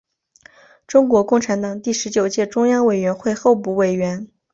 [0.87, 4.27] 中国共产党第十九届中央委员会候补委员。